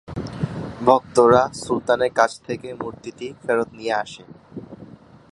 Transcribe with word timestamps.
ভক্তরা 0.85 1.43
সুলতানের 1.63 2.11
কাছ 2.15 2.31
থেকে 2.47 2.67
মূর্তিটি 2.73 3.27
ফেরত 3.41 3.69
নিয়ে 3.73 3.93
আসে। 3.93 4.23